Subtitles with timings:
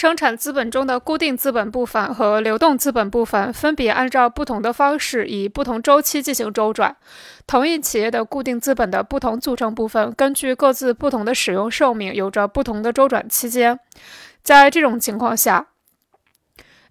[0.00, 6.96] 生产资本中的固定资本部分和流动资本部分分别按照不同的方式以不同周期进行周转。
[7.46, 13.78] 同一企业的固定资本的不同组成部分，根据各自不同的使用寿命，有着不同的周转期间。
[14.42, 15.66] 在这种情况下，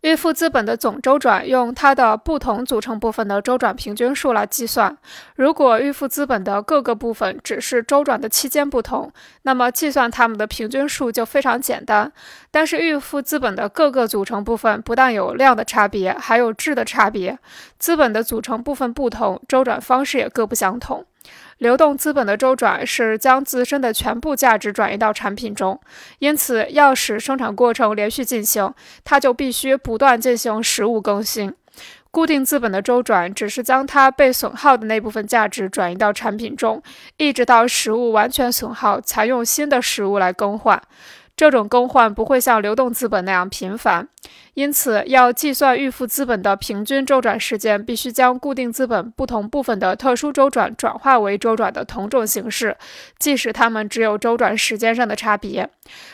[0.01, 4.97] 预付资本的总周转用它的不同组成部分的周转平均数来计算。
[5.35, 12.09] 如果预付资本的各个部分只是周转的期间不同，那么计算它们的平均数就非常简单。
[12.49, 17.37] 但是预付资本的各个组成部分不但有量的差别，还有质的差别。
[17.77, 21.05] 资本的组成部分不同，周转方式也各不相同。
[21.57, 25.79] 流动资本的周转是将自身的全部价值转移到产品中，
[26.19, 28.73] 因此要使生产过程连续进行，
[29.03, 31.53] 它就必须不断进行实物更新。
[32.11, 36.81] 固定资本的周转只是将它被损耗的那部分价值转移到产品中，
[37.17, 40.81] 一直到实物完全损耗，才用新的实物来更换。
[41.37, 44.09] 这种更换不会像流动资本那样频繁，
[44.53, 52.75] 因此要计算预付资本的平均周转时间，必须将固定资本不同部分的特殊周转转化为周转的同种形式，
[53.17, 55.69] 即使它们只有周转时间上的差别。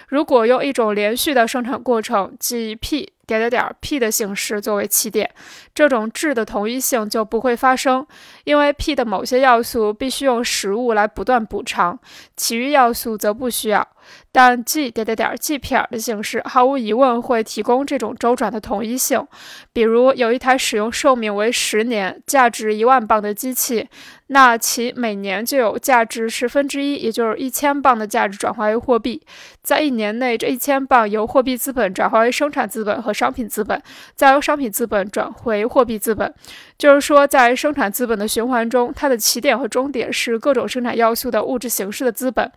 [0.07, 3.11] 如果用一种连续的生产过程，即 P。
[3.27, 5.27] 点点点 P 的形式作为起点，
[5.73, 8.05] 这种质的同一性就不会发生，
[8.43, 11.97] 因为 P 的某些要素必须用实物来不断补偿，
[12.37, 13.87] 其余要素则不需要。
[14.31, 19.25] 但 G 点点点 G 撇的形式毫无疑问会提供这种周转的同一性。
[19.71, 23.87] 比如有一台使用寿命为十年、价值一万磅的机器。
[24.27, 29.21] 那其每年就有价值十分之一，也就是一千磅的价值转化为货币。
[29.61, 33.79] 在一年内，这一千磅由货币资本转化为生产资本和商品资本，
[34.15, 36.33] 再由商品资本转回货币资本。
[36.75, 42.51] 就是说，在生产资本的循环中，它的起点和终点是各种生产要素的物质形式的资本。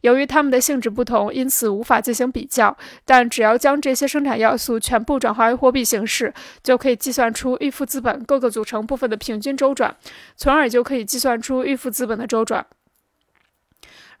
[0.00, 2.74] 由于它们的性质不同，因此无法进行比较。
[3.04, 9.94] 但只要将这些生产要素全全部转化为货币形式，就可以计算出预付资本各个组成部分的平均周转，
[10.34, 11.00] 从而就可以。
[11.10, 12.64] 计算出预付资本的周转。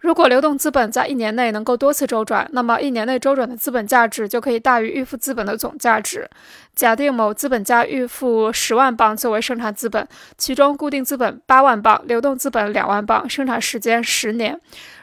[0.00, 6.28] 如果流动资本在一年内能够多次周转，那么一年内周转的资本价值就可以大于预付资本的总价值。
[6.74, 14.58] 假定某资本家预付十万磅作为生产资本，其中固定资本八万磅，流动资本两万磅，生产时间十年。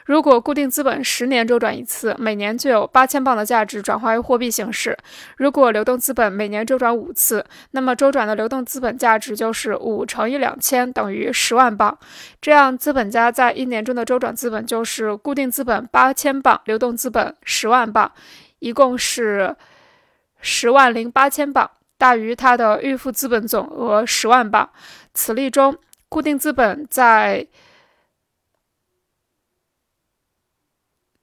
[0.08, 4.98] 如果固定资本十年周转一次，每年就有八千磅的价值转化为货币形式。
[5.36, 11.98] 如果流动资本每年周转五次，那么周转的流动资本价值就是五乘以两千等于十万磅。
[12.42, 18.10] 这样，资本家在一年中的周转资本就是固定资本八千磅，流动资本十万磅，
[18.60, 19.54] 一共是
[20.40, 24.70] 十万零八千磅，大于他的预付资本总额十万磅。
[25.14, 25.76] 此例中，
[26.08, 27.46] 固定资本在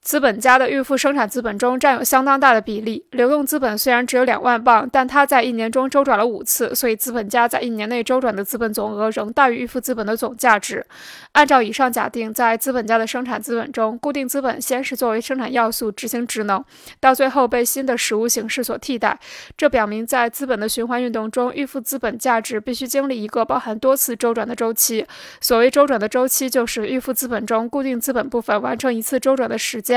[0.05, 3.03] 资本家的预付生产资本中占有相当大的比例。
[3.09, 10.85] 流动资本虽然只有两万磅，但它在一年中周转了五次，所以资本家在一年内周转的资本总额仍大于预付资本的总价值。
[11.31, 16.63] 按照以上假定，在资本家的生产资本中，固定资本先是作为生产要素执行职能，
[16.99, 19.19] 到最后被新的实物形式所替代。
[19.57, 25.03] 这表明，在资本的循环运动中，预付资本价值必须经历一个包含多次周转的周期。
[25.41, 29.94] 所谓周转的周期，就是预付资本中固定资本部分完成一次周转的时间。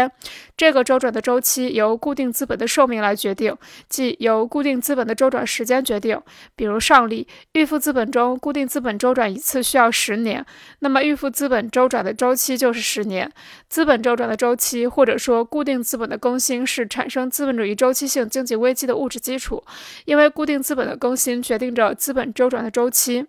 [0.57, 3.57] 这个周转的周期由固定资本的寿命来决定，
[3.89, 6.21] 即由固定资本的周转时间决定。
[6.57, 10.45] 比如上例，预付资本中固定资本周转一次需要十年，
[10.81, 13.31] 那么预付资本周转的周期就是十年。
[13.69, 19.63] 资本周转的周期，或者说固定资本的更新，是产生资本主义周期性经济危机的物质基础，
[20.05, 23.27] 因为固定资本的更新决定着资本周转的周期。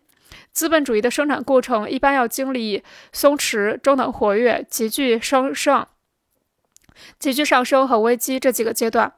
[0.51, 5.85] 资本主义的生产过程一般要经历松弛、中等活跃、急剧升升。
[7.19, 9.11] 急剧上升和危机这几个阶段，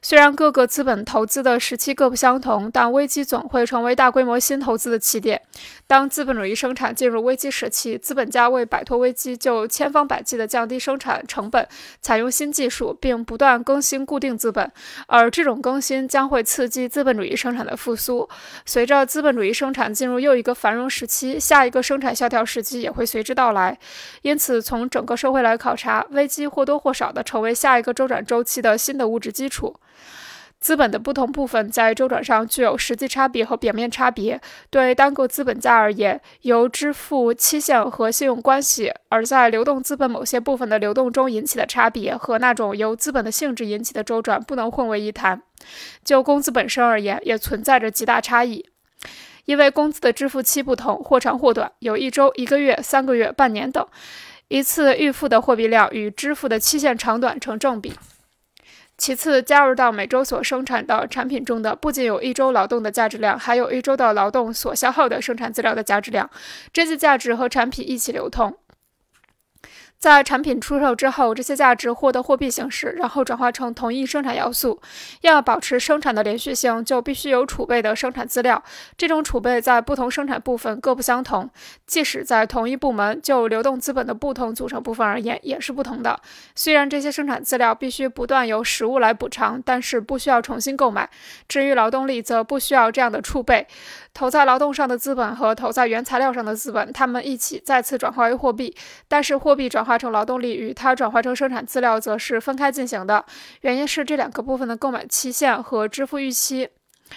[0.00, 5.40] 虽然各个资本投资的时期各不相同，但危机总会成为大规模新投资的起点。
[5.86, 11.66] 当资本主义生产进入危机时期，资本家为摆脱危机，就千方百计地降低生产成本，
[12.00, 14.70] 采用新技术，并不断更新固定资本。
[15.06, 18.28] 而这种更新将会刺激资本主义生产的复苏。
[18.64, 23.78] 随着资本主义生产进入又一个繁荣时期，下一个生产萧条时期也会随之到来。
[24.22, 27.21] 因此，从整个社会来考察，危机或多或少的。
[27.22, 29.76] 成为下一个周转周期的新的物质基础。
[30.60, 34.40] 资本的不同部分在周转上具有实际差别和表面差别。
[34.70, 45.42] 对单个资本家而言，由支付期限和信用关系；而在流动资本某些部分的流动中引起的差别，和那种由资本的性质引起的周转不能混为一谈。
[46.04, 48.64] 就工资本身而言，也存在着极大差异，
[49.46, 53.84] 因为工资的支付期不同，或长或短，有一周、一个月、三个月、半年等。
[54.52, 57.94] 一次预付的货币量与支付的期限长短成正比。
[58.98, 66.28] 其次，加入到每周所生产的产品中的，不仅有一周劳动的价值量，还有一周的劳动所消耗的生产资料的价值量，
[66.70, 68.54] 这些价值和产品一起流通。
[70.02, 74.80] 在产品出售之后，这些价值获得货币形式，然后转化成同一生产要素。
[75.20, 78.60] 要保持生产的连续性，就必须有储备的生产资料。
[78.98, 81.48] 这种储备在不同生产部分各不相同，
[81.86, 86.18] 即使在同一部门，就流动资本的不同组成部分而言，也是不同的。
[86.56, 91.08] 虽然这些生产资料必须不断由实物来补偿，但是不需要重新购买。
[91.46, 93.68] 至于劳动力，则不需要这样的储备。
[94.12, 98.76] 投在劳动上的资本和投在原材料上的资本，它们一起再次转化为货币，
[99.06, 99.91] 但是货币转化。
[99.92, 103.22] 化成劳动力与它转化成生产资料则是分开进行的，
[103.60, 106.70] 原因是这两个部分的购买期限和支付预期。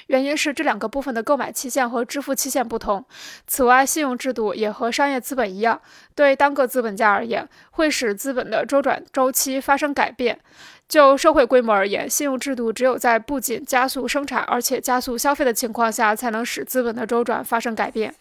[0.07, 3.05] 原因是这两个部分的购买期限和支付期限不同。
[3.47, 5.79] 此外，信用制度也和商业资本一样，
[6.13, 10.37] 对单个资本家而言，会使资本的周转周期发生改变。
[10.89, 18.13] 就社会规模而言，信用制度只有在不仅加速生产，而且加速消费的情况下，才能使资本的周转发生改变。